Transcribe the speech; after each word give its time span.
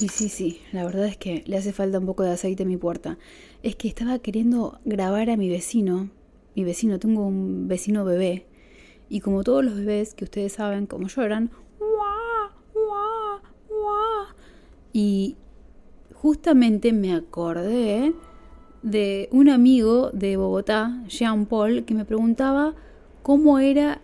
Y 0.00 0.08
sí, 0.08 0.28
sí, 0.28 0.60
la 0.72 0.84
verdad 0.84 1.06
es 1.06 1.16
que 1.16 1.44
le 1.46 1.56
hace 1.56 1.72
falta 1.72 1.98
un 1.98 2.06
poco 2.06 2.24
de 2.24 2.32
aceite 2.32 2.64
a 2.64 2.66
mi 2.66 2.76
puerta. 2.76 3.18
Es 3.62 3.76
que 3.76 3.88
estaba 3.88 4.18
queriendo 4.18 4.80
grabar 4.84 5.30
a 5.30 5.36
mi 5.36 5.48
vecino. 5.48 6.10
Mi 6.56 6.64
vecino, 6.64 6.98
tengo 6.98 7.26
un 7.26 7.68
vecino 7.68 8.04
bebé. 8.04 8.46
Y 9.08 9.20
como 9.20 9.44
todos 9.44 9.64
los 9.64 9.76
bebés 9.76 10.14
que 10.14 10.24
ustedes 10.24 10.54
saben 10.54 10.86
cómo 10.86 11.08
lloran, 11.08 11.50
Y 14.96 15.34
justamente 16.14 16.92
me 16.92 17.14
acordé 17.14 18.14
de 18.82 19.28
un 19.32 19.48
amigo 19.48 20.10
de 20.12 20.36
Bogotá, 20.36 21.02
Jean 21.08 21.46
Paul, 21.46 21.84
que 21.84 21.94
me 21.94 22.04
preguntaba 22.04 22.74
cómo 23.24 23.58
era 23.58 24.00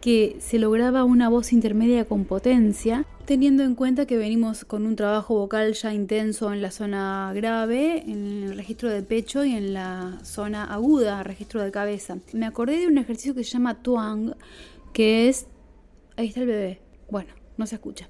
que 0.00 0.36
se 0.40 0.58
lograba 0.58 1.04
una 1.04 1.28
voz 1.28 1.52
intermedia 1.52 2.04
con 2.04 2.24
potencia, 2.24 3.04
teniendo 3.24 3.64
en 3.64 3.74
cuenta 3.74 4.06
que 4.06 4.16
venimos 4.16 4.64
con 4.64 4.86
un 4.86 4.96
trabajo 4.96 5.34
vocal 5.34 5.72
ya 5.72 5.92
intenso 5.92 6.52
en 6.52 6.62
la 6.62 6.70
zona 6.70 7.32
grave, 7.34 8.04
en 8.06 8.44
el 8.44 8.56
registro 8.56 8.88
de 8.88 9.02
pecho 9.02 9.44
y 9.44 9.54
en 9.54 9.74
la 9.74 10.18
zona 10.22 10.64
aguda, 10.64 11.22
registro 11.22 11.62
de 11.62 11.70
cabeza. 11.70 12.18
Me 12.32 12.46
acordé 12.46 12.78
de 12.78 12.86
un 12.86 12.98
ejercicio 12.98 13.34
que 13.34 13.44
se 13.44 13.50
llama 13.50 13.82
Twang, 13.82 14.34
que 14.92 15.28
es... 15.28 15.46
Ahí 16.16 16.28
está 16.28 16.40
el 16.40 16.46
bebé. 16.46 16.80
Bueno, 17.10 17.34
no 17.56 17.66
se 17.66 17.74
escucha. 17.74 18.08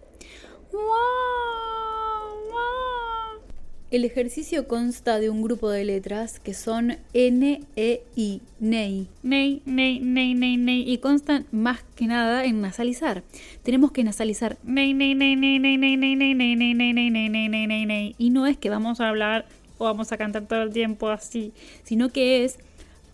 El 3.88 4.04
ejercicio 4.04 4.66
consta 4.66 5.20
de 5.20 5.30
un 5.30 5.42
grupo 5.42 5.70
de 5.70 5.84
letras 5.84 6.40
que 6.40 6.54
son 6.54 6.96
N, 7.12 7.62
E, 7.76 8.02
I, 8.16 8.40
NEI, 8.58 9.06
NEI, 9.22 9.62
NEI, 9.64 10.00
NEI, 10.00 10.34
NEI, 10.34 10.56
NEI, 10.56 10.90
y 10.90 10.98
constan 10.98 11.46
más 11.52 11.84
que 11.94 12.08
nada 12.08 12.44
en 12.46 12.60
nasalizar. 12.60 13.22
Tenemos 13.62 13.92
que 13.92 14.02
nasalizar 14.02 14.58
NEI, 14.64 14.92
NEI, 14.92 15.14
NEI, 15.14 15.36
NEI, 15.36 15.58
NEI, 15.60 15.76
NEI, 15.78 15.96
NEI, 15.96 16.16
NEI, 16.16 16.34
NEI, 16.34 16.74
NEI, 16.74 16.74
NEI, 16.74 17.10
NEI, 17.10 17.10
NEI, 17.30 17.48
NEI, 17.48 17.66
NEI, 17.68 17.86
NEI, 17.86 18.14
y 18.18 18.30
no 18.30 18.48
es 18.48 18.56
que 18.56 18.70
vamos 18.70 19.00
a 19.00 19.08
hablar 19.08 19.46
o 19.78 19.84
vamos 19.84 20.10
a 20.10 20.16
cantar 20.16 20.48
todo 20.48 20.62
el 20.62 20.72
tiempo 20.72 21.08
así, 21.08 21.52
sino 21.84 22.08
que 22.08 22.44
es 22.44 22.58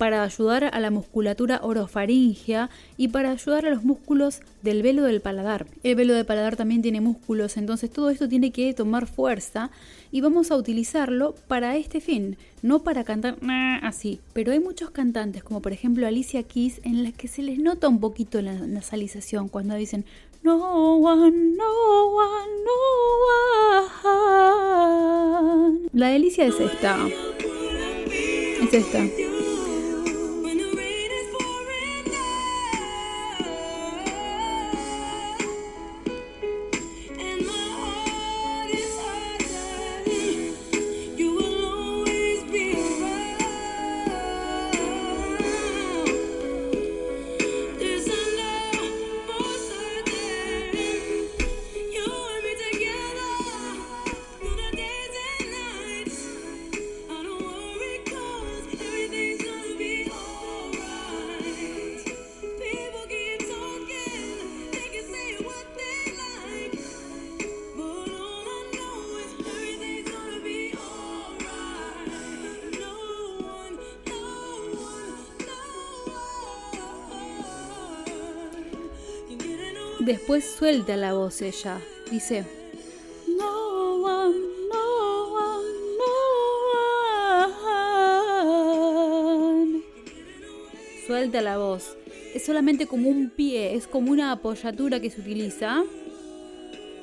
para 0.02 0.24
ayudar 0.24 0.64
a 0.64 0.80
la 0.80 0.90
musculatura 0.90 1.60
orofaringia 1.62 2.70
y 2.96 3.06
para 3.06 3.30
ayudar 3.30 3.66
a 3.66 3.70
los 3.70 3.84
músculos 3.84 4.40
del 4.60 4.82
velo 4.82 5.04
del 5.04 5.20
paladar. 5.20 5.68
El 5.84 5.94
velo 5.94 6.12
del 6.12 6.26
paladar 6.26 6.56
también 6.56 6.82
tiene 6.82 7.00
músculos, 7.00 7.56
entonces 7.56 7.88
todo 7.88 8.10
esto 8.10 8.28
tiene 8.28 8.50
que 8.50 8.74
tomar 8.74 9.06
fuerza 9.06 9.70
y 10.10 10.20
vamos 10.20 10.50
a 10.50 10.56
utilizarlo 10.56 11.36
para 11.46 11.76
este 11.76 12.00
fin, 12.00 12.36
no 12.62 12.82
para 12.82 13.04
cantar 13.04 13.36
así. 13.80 14.18
Pero 14.32 14.50
hay 14.50 14.58
muchos 14.58 14.90
cantantes, 14.90 15.44
como 15.44 15.62
por 15.62 15.72
ejemplo 15.72 16.04
Alicia 16.04 16.42
Keys, 16.42 16.80
en 16.82 17.04
las 17.04 17.12
que 17.12 17.28
se 17.28 17.42
les 17.42 17.60
nota 17.60 17.86
un 17.86 18.00
poquito 18.00 18.42
la 18.42 18.54
nasalización 18.54 19.46
cuando 19.46 19.76
dicen 19.76 20.04
no 20.42 20.96
one, 20.96 21.30
no 21.30 22.06
one, 22.08 22.52
no 22.64 22.72
one. 25.70 25.88
La 25.92 26.08
delicia 26.08 26.46
es 26.46 26.58
esta. 26.58 27.06
Es 28.60 28.74
esta. 28.74 29.31
Después 80.04 80.44
suelta 80.44 80.96
la 80.96 81.12
voz 81.14 81.40
ella. 81.42 81.80
Dice. 82.10 82.44
No 83.38 83.94
one, 84.02 84.34
no 84.68 85.24
one, 85.32 85.68
no 85.96 86.14
one. 89.68 89.82
Suelta 91.06 91.40
la 91.40 91.56
voz. 91.56 91.96
Es 92.34 92.44
solamente 92.44 92.88
como 92.88 93.08
un 93.08 93.30
pie, 93.30 93.76
es 93.76 93.86
como 93.86 94.10
una 94.10 94.32
apoyatura 94.32 94.98
que 94.98 95.08
se 95.08 95.20
utiliza. 95.20 95.84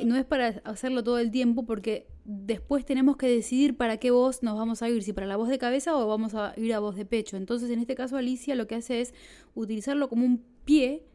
No 0.03 0.17
es 0.17 0.25
para 0.25 0.61
hacerlo 0.65 1.01
todo 1.01 1.19
el 1.19 1.31
tiempo 1.31 1.65
porque 1.65 2.05
después 2.25 2.83
tenemos 2.83 3.15
que 3.15 3.29
decidir 3.29 3.77
para 3.77 3.95
qué 3.95 4.11
voz 4.11 4.43
nos 4.43 4.57
vamos 4.57 4.81
a 4.81 4.89
ir, 4.89 5.03
si 5.03 5.13
para 5.13 5.25
la 5.25 5.37
voz 5.37 5.47
de 5.47 5.57
cabeza 5.57 5.95
o 5.95 6.05
vamos 6.05 6.35
a 6.35 6.53
ir 6.57 6.73
a 6.73 6.79
voz 6.79 6.97
de 6.97 7.05
pecho. 7.05 7.37
Entonces 7.37 7.69
en 7.69 7.79
este 7.79 7.95
caso 7.95 8.17
Alicia 8.17 8.55
lo 8.55 8.67
que 8.67 8.75
hace 8.75 8.99
es 8.99 9.13
utilizarlo 9.55 10.09
como 10.09 10.25
un 10.25 10.43
pie 10.65 11.05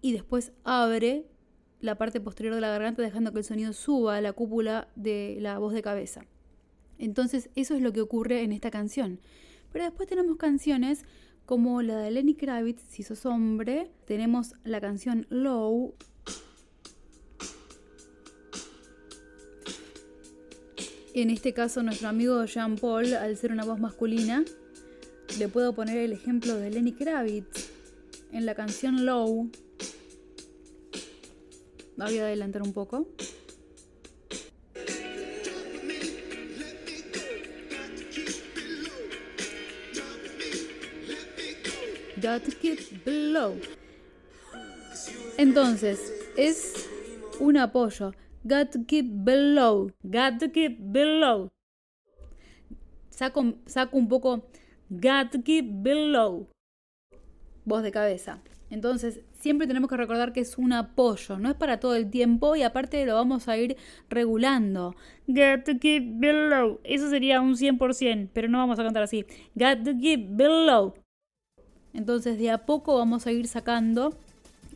y 0.00 0.12
después 0.12 0.52
abre 0.64 1.26
la 1.80 1.96
parte 1.96 2.20
posterior 2.20 2.54
de 2.54 2.60
la 2.60 2.70
garganta 2.70 3.02
dejando 3.02 3.32
que 3.32 3.38
el 3.38 3.44
sonido 3.44 3.72
suba 3.72 4.16
a 4.16 4.20
la 4.20 4.32
cúpula 4.32 4.88
de 4.96 5.38
la 5.40 5.58
voz 5.58 5.72
de 5.72 5.82
cabeza. 5.82 6.24
Entonces 6.98 7.50
eso 7.54 7.74
es 7.74 7.82
lo 7.82 7.92
que 7.92 8.00
ocurre 8.00 8.42
en 8.42 8.52
esta 8.52 8.70
canción. 8.70 9.20
Pero 9.72 9.84
después 9.84 10.08
tenemos 10.08 10.36
canciones 10.36 11.04
como 11.46 11.82
la 11.82 11.98
de 11.98 12.10
Lenny 12.10 12.34
Kravitz, 12.34 12.82
Si 12.88 13.02
sos 13.02 13.24
hombre, 13.26 13.90
tenemos 14.06 14.54
la 14.64 14.80
canción 14.80 15.26
Low. 15.30 15.94
En 21.14 21.30
este 21.30 21.52
caso 21.52 21.82
nuestro 21.82 22.08
amigo 22.08 22.44
Jean 22.44 22.76
Paul, 22.76 23.14
al 23.14 23.36
ser 23.36 23.52
una 23.52 23.64
voz 23.64 23.80
masculina, 23.80 24.44
le 25.38 25.48
puedo 25.48 25.74
poner 25.74 25.98
el 25.98 26.12
ejemplo 26.12 26.56
de 26.56 26.70
Lenny 26.70 26.92
Kravitz 26.92 27.70
en 28.32 28.44
la 28.44 28.54
canción 28.54 29.06
Low, 29.06 29.50
Voy 31.98 32.16
a 32.20 32.26
adelantar 32.26 32.62
un 32.62 32.72
poco. 32.72 33.08
Got 42.22 42.44
to 42.44 42.52
keep 42.60 43.04
below. 43.04 43.56
Entonces, 45.38 46.12
es 46.36 46.88
un 47.40 47.56
apoyo. 47.56 48.14
Got 48.44 48.70
to 48.70 48.84
keep 48.86 49.06
below. 49.24 49.90
Got 50.04 50.38
to 50.38 50.52
keep 50.52 50.78
below. 50.78 51.48
Saco, 53.10 53.54
saco 53.66 53.96
un 53.96 54.08
poco. 54.08 54.44
Got 54.88 55.32
to 55.32 55.42
keep 55.42 55.82
below. 55.82 56.46
Voz 57.64 57.82
de 57.82 57.90
cabeza. 57.90 58.40
Entonces, 58.70 59.20
siempre 59.40 59.66
tenemos 59.66 59.88
que 59.88 59.96
recordar 59.96 60.32
que 60.32 60.40
es 60.40 60.58
un 60.58 60.72
apoyo, 60.72 61.38
no 61.38 61.48
es 61.48 61.54
para 61.54 61.80
todo 61.80 61.94
el 61.94 62.10
tiempo 62.10 62.54
y 62.54 62.62
aparte 62.62 63.04
lo 63.06 63.14
vamos 63.14 63.48
a 63.48 63.56
ir 63.56 63.76
regulando. 64.10 64.94
Got 65.26 65.64
to 65.64 65.78
keep 65.78 66.18
below. 66.18 66.80
Eso 66.84 67.08
sería 67.08 67.40
un 67.40 67.56
100%, 67.56 68.28
pero 68.32 68.48
no 68.48 68.58
vamos 68.58 68.78
a 68.78 68.84
cantar 68.84 69.02
así. 69.02 69.24
Got 69.54 69.84
to 69.84 69.98
keep 69.98 70.36
below. 70.36 70.94
Entonces, 71.94 72.38
de 72.38 72.50
a 72.50 72.58
poco 72.58 72.96
vamos 72.96 73.26
a 73.26 73.32
ir 73.32 73.48
sacando. 73.48 74.16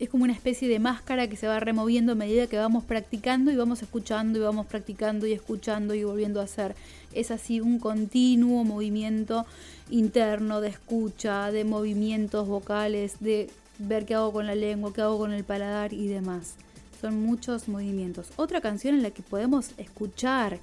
Es 0.00 0.09
como 0.09 0.24
una 0.24 0.32
especie 0.32 0.69
de 0.69 0.80
máscara 0.80 1.28
que 1.28 1.36
se 1.36 1.47
va 1.47 1.60
removiendo 1.60 2.12
a 2.12 2.14
medida 2.16 2.48
que 2.48 2.56
vamos 2.56 2.82
practicando 2.82 3.53
y 3.53 3.56
vamos 3.56 3.83
escuchando 3.83 4.39
y 4.39 4.42
vamos 4.42 4.66
practicando 4.66 5.27
y 5.27 5.33
escuchando 5.33 5.94
y 5.94 6.03
volviendo 6.03 6.41
a 6.41 6.44
hacer. 6.44 6.74
Es 7.12 7.30
así 7.30 7.60
un 7.60 7.78
continuo 7.78 8.65
movimiento 8.65 9.47
interno 9.91 10.60
de 10.60 10.68
escucha, 10.68 11.53
de 11.53 11.65
movimientos 11.65 12.48
vocales, 12.48 13.21
de 13.21 13.50
ver 13.88 14.04
qué 14.06 14.14
hago 14.14 14.32
con 14.32 14.46
la 14.46 14.54
lengua, 14.54 14.92
qué 14.92 15.02
hago 15.02 15.18
con 15.18 15.32
el 15.32 15.44
paladar 15.44 15.92
y 15.92 16.08
demás. 16.08 16.56
Son 17.00 17.20
muchos 17.20 17.68
movimientos. 17.68 18.30
Otra 18.36 18.60
canción 18.60 18.94
en 18.94 19.02
la 19.02 19.10
que 19.10 19.22
podemos 19.22 19.72
escuchar 19.76 20.58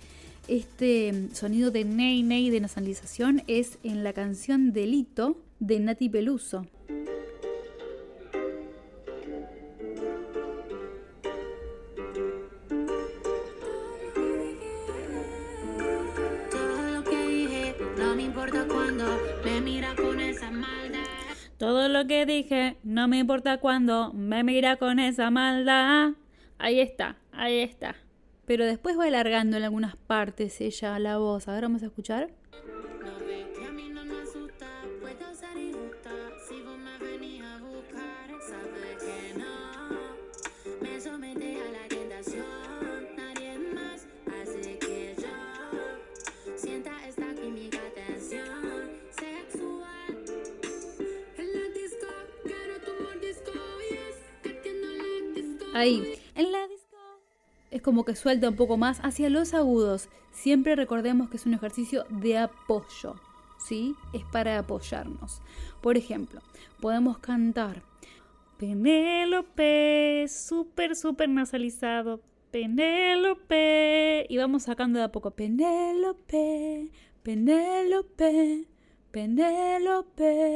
este 0.48 1.30
sonido 1.34 1.70
de 1.70 1.86
ney 1.86 2.24
ney 2.24 2.50
de 2.50 2.60
nasalización 2.60 3.44
es 3.48 3.78
en 3.84 4.04
la 4.04 4.14
canción 4.14 4.74
Delito 4.74 5.38
de 5.60 5.80
Nati 5.80 6.10
Peluso. 6.10 6.66
Que 22.10 22.26
dije, 22.26 22.76
no 22.84 23.08
me 23.08 23.20
importa 23.20 23.60
cuándo 23.60 24.12
me 24.14 24.44
mira 24.44 24.76
con 24.76 25.00
esa 25.00 25.30
maldad. 25.32 26.12
Ahí 26.58 26.82
está, 26.82 27.16
ahí 27.32 27.60
está. 27.60 27.96
pero 28.46 28.66
después 28.66 28.98
va 28.98 29.06
alargando 29.06 29.58
en 29.58 29.64
algunas 29.64 29.96
partes 29.96 30.60
ella 30.60 30.98
la 31.00 31.18
voz. 31.20 31.48
A 31.48 31.54
ver, 31.54 31.62
vamos 31.64 31.84
a 31.84 31.86
escuchar. 31.86 32.32
Ahí, 55.74 56.16
en 56.36 56.52
la 56.52 56.68
disco. 56.68 56.98
Es 57.72 57.82
como 57.82 58.04
que 58.04 58.16
suelta 58.16 58.50
un 58.50 58.56
poco 58.56 58.78
más 58.78 59.00
hacia 59.02 59.30
los 59.30 59.54
agudos. 59.54 60.10
Siempre 60.32 60.76
recordemos 60.76 61.30
que 61.30 61.38
es 61.38 61.46
un 61.46 61.54
ejercicio 61.54 62.06
de 62.10 62.38
apoyo. 62.38 63.16
¿Sí? 63.60 63.96
Es 64.14 64.24
para 64.32 64.58
apoyarnos. 64.58 65.42
Por 65.82 65.98
ejemplo, 65.98 66.42
podemos 66.80 67.20
cantar 67.20 67.84
Penélope, 68.58 70.26
súper, 70.28 70.96
súper 70.96 71.30
nasalizado. 71.30 72.22
Penélope. 72.52 74.26
Y 74.28 74.38
vamos 74.38 74.64
sacando 74.64 75.00
de 75.00 75.06
a 75.06 75.12
poco. 75.12 75.32
Penélope, 75.32 76.92
Penélope, 77.24 78.68
Penélope 79.12 80.50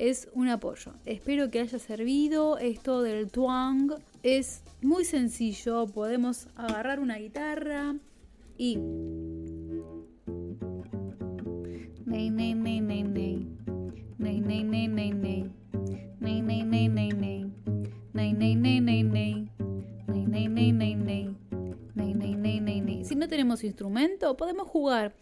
es 0.00 0.30
un 0.32 0.48
apoyo. 0.48 0.94
Espero 1.04 1.50
que 1.50 1.60
haya 1.60 1.78
servido 1.78 2.56
esto 2.56 3.02
del 3.02 3.30
twang. 3.30 3.92
Es 4.22 4.62
muy 4.80 5.04
sencillo, 5.04 5.86
podemos 5.88 6.48
agarrar 6.56 7.00
una 7.00 7.18
guitarra 7.18 7.94
y... 8.56 8.78
Si 23.02 23.16
no 23.16 23.28
tenemos 23.28 23.64
instrumento, 23.64 24.36
podemos 24.36 24.68
jugar 24.68 25.14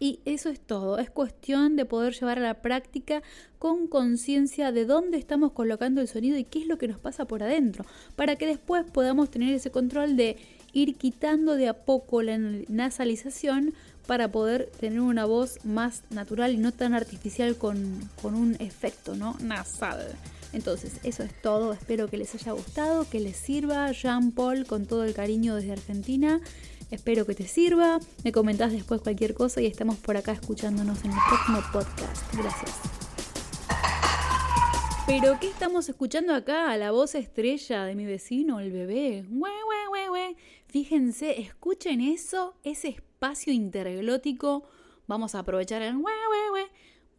y 0.00 0.20
eso 0.24 0.48
es 0.48 0.58
todo, 0.58 0.98
es 0.98 1.10
cuestión 1.10 1.76
de 1.76 1.84
poder 1.84 2.14
llevar 2.14 2.38
a 2.38 2.42
la 2.42 2.62
práctica 2.62 3.22
con 3.58 3.86
conciencia 3.86 4.72
de 4.72 4.86
dónde 4.86 5.18
estamos 5.18 5.52
colocando 5.52 6.00
el 6.00 6.08
sonido 6.08 6.38
y 6.38 6.44
qué 6.44 6.60
es 6.60 6.66
lo 6.66 6.78
que 6.78 6.88
nos 6.88 6.98
pasa 6.98 7.26
por 7.26 7.42
adentro, 7.42 7.84
para 8.16 8.36
que 8.36 8.46
después 8.46 8.84
podamos 8.90 9.30
tener 9.30 9.54
ese 9.54 9.70
control 9.70 10.16
de 10.16 10.38
ir 10.72 10.96
quitando 10.96 11.54
de 11.54 11.68
a 11.68 11.74
poco 11.74 12.22
la 12.22 12.38
nasalización 12.38 13.74
para 14.06 14.32
poder 14.32 14.70
tener 14.80 15.00
una 15.00 15.26
voz 15.26 15.62
más 15.64 16.02
natural 16.08 16.54
y 16.54 16.56
no 16.56 16.72
tan 16.72 16.94
artificial 16.94 17.56
con, 17.56 18.00
con 18.22 18.34
un 18.34 18.56
efecto 18.58 19.14
¿no? 19.14 19.36
nasal. 19.40 20.16
Entonces, 20.52 20.94
eso 21.04 21.22
es 21.22 21.32
todo. 21.42 21.72
Espero 21.72 22.08
que 22.08 22.16
les 22.16 22.34
haya 22.34 22.52
gustado, 22.52 23.08
que 23.08 23.20
les 23.20 23.36
sirva. 23.36 23.92
Jean 23.92 24.32
Paul, 24.32 24.66
con 24.66 24.86
todo 24.86 25.04
el 25.04 25.14
cariño 25.14 25.54
desde 25.54 25.72
Argentina. 25.72 26.40
Espero 26.90 27.24
que 27.24 27.34
te 27.34 27.46
sirva. 27.46 28.00
Me 28.24 28.32
comentás 28.32 28.72
después 28.72 29.00
cualquier 29.00 29.34
cosa 29.34 29.60
y 29.60 29.66
estamos 29.66 29.96
por 29.96 30.16
acá 30.16 30.32
escuchándonos 30.32 31.04
en 31.04 31.12
el 31.12 31.18
próximo 31.28 31.62
podcast. 31.72 32.34
Gracias. 32.34 32.72
Pero, 35.06 35.38
¿qué 35.40 35.48
estamos 35.48 35.88
escuchando 35.88 36.34
acá? 36.34 36.76
La 36.76 36.90
voz 36.92 37.14
estrella 37.14 37.84
de 37.84 37.94
mi 37.94 38.06
vecino, 38.06 38.60
el 38.60 38.70
bebé. 38.70 39.24
Fíjense, 40.68 41.40
escuchen 41.40 42.00
eso, 42.00 42.54
ese 42.62 42.88
espacio 42.88 43.52
interglótico. 43.52 44.62
Vamos 45.08 45.34
a 45.34 45.40
aprovechar 45.40 45.82
el 45.82 45.96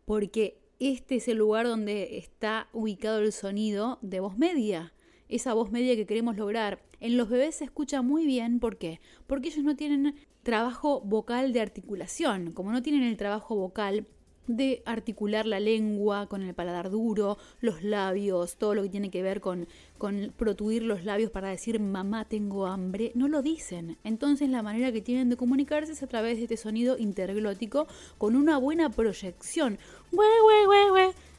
porque 0.06 0.61
este 0.81 1.18
es 1.18 1.28
el 1.28 1.38
lugar 1.38 1.68
donde 1.68 2.18
está 2.18 2.68
ubicado 2.74 3.19
el 3.19 3.31
sonido 3.31 4.00
de 4.01 4.19
voz 4.19 4.38
media, 4.38 4.94
esa 5.30 5.54
voz 5.54 5.72
media 5.72 5.95
que 5.95 6.07
queremos 6.07 6.38
lograr. 6.38 6.81
En 7.00 7.18
los 7.18 7.30
bebés 7.30 7.56
se 7.56 7.66
escucha 7.66 8.01
muy 8.01 8.25
bien, 8.25 8.60
¿por 8.60 8.78
qué? 8.78 9.00
Porque 9.28 9.50
ellos 9.50 9.63
no 9.63 9.75
tienen 9.75 10.16
trabajo 10.44 11.01
vocal 11.01 11.54
de 11.54 11.62
articulación. 11.62 12.51
Como 12.51 12.72
no 12.72 12.81
tienen 12.81 13.04
el 13.04 13.18
trabajo 13.18 13.56
vocal 13.56 14.07
de 14.47 14.81
articular 14.85 15.45
la 15.45 15.59
lengua 15.59 16.27
con 16.27 16.41
el 16.41 16.53
paladar 16.53 16.89
duro, 16.89 17.38
los 17.59 17.83
labios, 17.83 18.57
todo 18.57 18.75
lo 18.75 18.83
que 18.83 18.89
tiene 18.89 19.11
que 19.11 19.21
ver 19.21 19.39
con, 19.39 19.67
con 19.97 20.33
protuir 20.35 20.83
los 20.83 21.05
labios 21.05 21.31
para 21.31 21.49
decir 21.49 21.79
mamá 21.79 22.25
tengo 22.25 22.65
hambre, 22.65 23.11
no 23.15 23.27
lo 23.27 23.41
dicen. 23.41 23.97
Entonces 24.03 24.49
la 24.49 24.63
manera 24.63 24.91
que 24.91 25.01
tienen 25.01 25.29
de 25.29 25.38
comunicarse 25.38 25.93
es 25.93 26.03
a 26.03 26.07
través 26.07 26.38
de 26.38 26.43
este 26.43 26.57
sonido 26.57 26.97
interglótico 26.97 27.88
con 28.17 28.35
una 28.35 28.57
buena 28.57 28.89
proyección. 28.89 29.77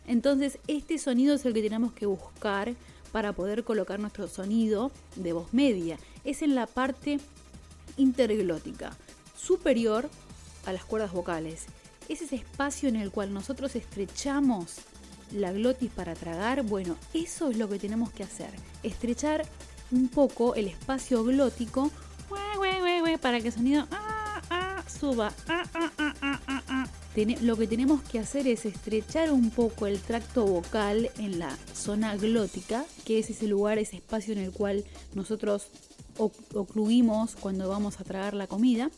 Entonces 0.06 0.58
este 0.66 0.98
sonido 0.98 1.34
es 1.34 1.44
el 1.44 1.54
que 1.54 1.62
tenemos 1.62 1.92
que 1.92 2.06
buscar 2.06 2.74
para 3.10 3.34
poder 3.34 3.62
colocar 3.64 4.00
nuestro 4.00 4.26
sonido 4.28 4.90
de 5.16 5.32
voz 5.32 5.52
media. 5.52 5.98
Es 6.24 6.40
en 6.42 6.54
la 6.54 6.66
parte 6.66 7.18
interglótica, 7.96 8.96
superior 9.36 10.08
a 10.64 10.72
las 10.72 10.84
cuerdas 10.84 11.12
vocales 11.12 11.66
es 12.08 12.22
ese 12.22 12.36
espacio 12.36 12.88
en 12.88 12.96
el 12.96 13.10
cual 13.10 13.32
nosotros 13.32 13.76
estrechamos 13.76 14.76
la 15.32 15.52
glotis 15.52 15.90
para 15.90 16.14
tragar, 16.14 16.62
bueno, 16.62 16.96
eso 17.14 17.50
es 17.50 17.56
lo 17.56 17.68
que 17.68 17.78
tenemos 17.78 18.10
que 18.10 18.22
hacer, 18.22 18.50
estrechar 18.82 19.46
un 19.90 20.08
poco 20.08 20.54
el 20.54 20.68
espacio 20.68 21.24
glótico 21.24 21.90
para 23.20 23.40
que 23.40 23.48
el 23.48 23.52
sonido 23.52 23.86
ah, 23.90 24.40
ah, 24.50 24.84
suba. 24.88 25.32
Ah, 25.48 25.64
lo 27.42 27.56
que 27.56 27.66
tenemos 27.66 28.02
que 28.02 28.18
hacer 28.18 28.46
es 28.48 28.64
estrechar 28.64 29.32
un 29.32 29.50
poco 29.50 29.86
el 29.86 30.00
tracto 30.00 30.46
vocal 30.46 31.10
en 31.18 31.38
la 31.38 31.56
zona 31.74 32.16
glótica, 32.16 32.86
que 33.04 33.18
es 33.18 33.28
ese 33.28 33.46
lugar, 33.46 33.78
ese 33.78 33.96
espacio 33.96 34.32
en 34.32 34.38
el 34.38 34.50
cual 34.50 34.84
nosotros 35.14 35.66
ocluimos 36.16 37.36
cuando 37.36 37.68
vamos 37.68 38.00
a 38.00 38.04
tragar 38.04 38.34
la 38.34 38.46
comida 38.46 38.90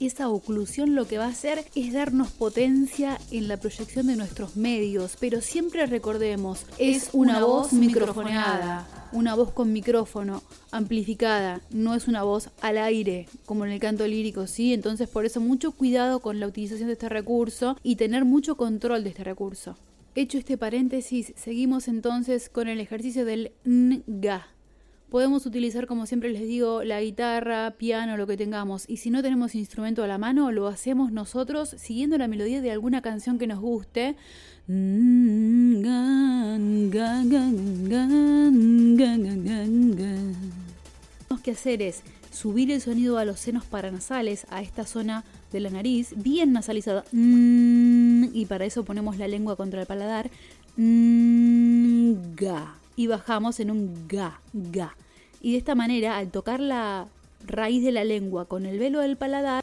esa 0.00 0.28
oclusión 0.28 0.94
lo 0.94 1.06
que 1.06 1.18
va 1.18 1.26
a 1.26 1.30
hacer 1.30 1.64
es 1.74 1.92
darnos 1.92 2.30
potencia 2.30 3.18
en 3.30 3.48
la 3.48 3.56
proyección 3.56 4.06
de 4.06 4.16
nuestros 4.16 4.56
medios, 4.56 5.16
pero 5.18 5.40
siempre 5.40 5.86
recordemos, 5.86 6.66
es, 6.78 7.10
una, 7.12 7.44
voz 7.44 7.72
microfonada, 7.72 8.86
una 9.12 9.34
voz 9.34 9.52
con 9.52 9.72
micrófono, 9.72 10.42
amplificada, 10.70 11.60
no 11.70 11.94
es 11.94 12.06
una 12.06 12.22
voz 12.22 12.50
al 12.60 12.78
aire, 12.78 13.28
como 13.44 13.64
en 13.64 13.72
el 13.72 13.80
canto 13.80 14.06
lírico, 14.06 14.46
¿sí? 14.46 14.72
Entonces 14.72 15.08
por 15.08 15.24
eso 15.24 15.40
mucho 15.40 15.72
cuidado 15.72 16.20
con 16.20 16.38
la 16.40 16.46
utilización 16.46 16.86
de 16.86 16.92
este 16.92 17.08
recurso 17.08 17.76
y 17.82 17.96
tener 17.96 18.24
mucho 18.24 18.56
control 18.56 19.02
de 19.02 19.10
este 19.10 19.24
recurso. 19.24 19.76
Hecho 20.14 20.38
este 20.38 20.58
paréntesis, 20.58 21.32
seguimos 21.36 21.88
entonces 21.88 22.48
con 22.48 22.68
el 22.68 22.80
ejercicio 22.80 23.24
del 23.24 23.52
nga. 23.64 24.48
Podemos 25.10 25.46
utilizar, 25.46 25.86
como 25.86 26.04
siempre 26.04 26.30
les 26.30 26.42
digo, 26.42 26.84
la 26.84 27.00
guitarra, 27.00 27.70
piano, 27.78 28.18
lo 28.18 28.26
que 28.26 28.36
tengamos. 28.36 28.84
Y 28.88 28.98
si 28.98 29.08
no 29.08 29.22
tenemos 29.22 29.54
instrumento 29.54 30.04
a 30.04 30.06
la 30.06 30.18
mano, 30.18 30.52
lo 30.52 30.66
hacemos 30.66 31.12
nosotros 31.12 31.74
siguiendo 31.78 32.18
la 32.18 32.28
melodía 32.28 32.60
de 32.60 32.70
alguna 32.70 33.00
canción 33.00 33.38
que 33.38 33.46
nos 33.46 33.58
guste. 33.58 34.16
Lo 41.30 41.42
que 41.42 41.50
hacer 41.52 41.80
es 41.80 42.02
subir 42.30 42.70
el 42.70 42.82
sonido 42.82 43.16
a 43.16 43.24
los 43.24 43.40
senos 43.40 43.64
paranasales, 43.64 44.46
a 44.50 44.60
esta 44.60 44.84
zona 44.84 45.24
de 45.52 45.60
la 45.60 45.70
nariz, 45.70 46.12
bien 46.16 46.52
nasalizada. 46.52 47.04
Y 47.12 48.44
para 48.46 48.66
eso 48.66 48.84
ponemos 48.84 49.16
la 49.16 49.26
lengua 49.26 49.56
contra 49.56 49.80
el 49.80 49.86
paladar 49.86 50.30
y 52.98 53.06
bajamos 53.06 53.60
en 53.60 53.70
un 53.70 54.08
ga, 54.08 54.40
ga. 54.52 54.96
Y 55.40 55.52
de 55.52 55.58
esta 55.58 55.76
manera, 55.76 56.18
al 56.18 56.32
tocar 56.32 56.58
la 56.58 57.06
raíz 57.46 57.84
de 57.84 57.92
la 57.92 58.02
lengua 58.02 58.46
con 58.46 58.66
el 58.66 58.80
velo 58.80 58.98
del 58.98 59.16
paladar, 59.16 59.62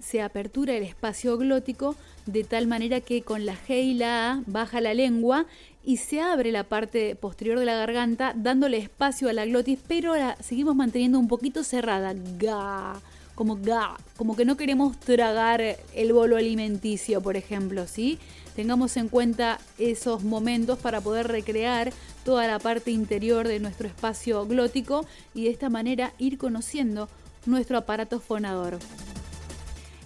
se 0.00 0.20
apertura 0.20 0.74
el 0.74 0.82
espacio 0.82 1.38
glótico 1.38 1.94
de 2.26 2.42
tal 2.42 2.66
manera 2.66 3.00
que 3.00 3.22
con 3.22 3.46
la 3.46 3.54
G 3.54 3.84
y 3.84 3.94
la 3.94 4.32
A 4.32 4.42
baja 4.48 4.80
la 4.80 4.94
lengua 4.94 5.46
y 5.84 5.98
se 5.98 6.20
abre 6.20 6.50
la 6.50 6.64
parte 6.64 7.14
posterior 7.14 7.60
de 7.60 7.66
la 7.66 7.76
garganta 7.76 8.32
dándole 8.34 8.78
espacio 8.78 9.28
a 9.28 9.32
la 9.32 9.46
glotis, 9.46 9.78
pero 9.86 10.16
la 10.16 10.34
seguimos 10.42 10.74
manteniendo 10.74 11.20
un 11.20 11.28
poquito 11.28 11.62
cerrada. 11.62 12.14
Ga, 12.36 13.00
como 13.36 13.56
ga, 13.56 13.96
como 14.16 14.34
que 14.34 14.46
no 14.46 14.56
queremos 14.56 14.98
tragar 14.98 15.60
el 15.94 16.12
bolo 16.12 16.36
alimenticio, 16.36 17.20
por 17.20 17.36
ejemplo, 17.36 17.86
¿sí? 17.86 18.18
Tengamos 18.56 18.96
en 18.96 19.08
cuenta 19.08 19.60
esos 19.78 20.24
momentos 20.24 20.78
para 20.78 21.02
poder 21.02 21.28
recrear 21.28 21.92
toda 22.24 22.46
la 22.48 22.58
parte 22.58 22.90
interior 22.90 23.46
de 23.46 23.60
nuestro 23.60 23.86
espacio 23.86 24.46
glótico 24.46 25.04
y 25.34 25.44
de 25.44 25.50
esta 25.50 25.68
manera 25.68 26.14
ir 26.18 26.38
conociendo 26.38 27.10
nuestro 27.44 27.76
aparato 27.76 28.20
fonador. 28.20 28.78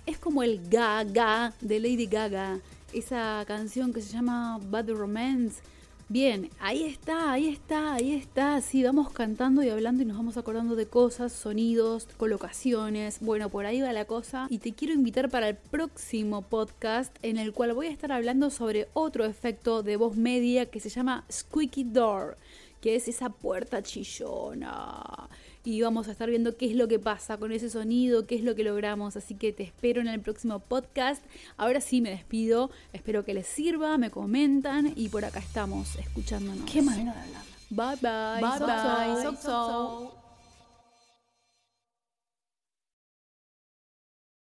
Es 0.07 0.19
como 0.19 0.43
el 0.43 0.69
ga 0.69 1.05
ga 1.05 1.53
de 1.61 1.79
Lady 1.79 2.07
Gaga, 2.07 2.59
esa 2.93 3.45
canción 3.47 3.93
que 3.93 4.03
se 4.03 4.13
llama 4.13 4.59
Bad 4.61 4.91
Romance, 4.91 5.63
Bien, 6.11 6.51
ahí 6.59 6.83
está, 6.83 7.31
ahí 7.31 7.47
está, 7.47 7.95
ahí 7.95 8.15
está. 8.15 8.61
Sí, 8.63 8.83
vamos 8.83 9.13
cantando 9.13 9.63
y 9.63 9.69
hablando 9.69 10.03
y 10.03 10.07
nos 10.07 10.17
vamos 10.17 10.37
acordando 10.37 10.75
de 10.75 10.87
cosas, 10.87 11.33
sonidos, 11.33 12.09
colocaciones. 12.17 13.21
Bueno, 13.21 13.49
por 13.49 13.65
ahí 13.65 13.81
va 13.81 13.93
la 13.93 14.07
cosa. 14.07 14.49
Y 14.51 14.59
te 14.59 14.73
quiero 14.73 14.93
invitar 14.93 15.31
para 15.31 15.51
el 15.51 15.55
próximo 15.55 16.43
podcast 16.43 17.17
en 17.23 17.39
el 17.39 17.53
cual 17.53 17.75
voy 17.75 17.87
a 17.87 17.91
estar 17.93 18.11
hablando 18.11 18.51
sobre 18.51 18.89
otro 18.93 19.25
efecto 19.25 19.85
de 19.85 19.97
voz 19.97 20.17
media 20.17 20.67
que 20.67 20.81
se 20.81 20.89
llama 20.89 21.25
Squeaky 21.31 21.85
Door, 21.85 22.37
que 22.81 22.97
es 22.97 23.09
esa 23.09 23.31
puerta 23.31 23.83
chillona 23.83 25.29
y 25.65 25.83
vamos 25.83 26.09
a 26.09 26.13
estar 26.13 26.29
viendo 26.31 26.57
qué 26.57 26.67
es 26.67 26.75
lo 26.75 26.89
que 26.89 26.99
pasa 26.99 27.37
con 27.37 27.53
ese 27.53 27.69
sonido, 27.69 28.27
qué 28.27 28.35
es 28.37 28.43
lo 28.43 28.55
que 28.55 28.65
logramos. 28.65 29.17
Así 29.17 29.35
que 29.35 29.53
te 29.53 29.63
espero 29.63 30.01
en 30.01 30.09
el 30.09 30.21
próximo 30.21 30.59
podcast. 30.61 31.23
Ahora 31.57 31.81
sí 31.81 32.01
me 32.01 32.11
despido. 32.11 32.71
Espero 32.93 33.25
que 33.25 33.35
les 33.35 33.47
sirva, 33.47 33.99
me 33.99 34.11
comentan 34.11 34.93
y 34.97 35.09
por 35.09 35.25
acá 35.25 35.41
estamos 35.41 35.97
escuchándonos. 35.97 36.71
Qué 36.71 36.83
manera 36.83 37.13
de 37.13 37.21
hablar. 37.21 37.43
Bye 37.71 37.99
bye. 38.01 38.41
Bye 38.41 38.59
bye. 38.59 39.23
so. 39.23 39.37
So, 39.37 39.43
so. 39.43 40.30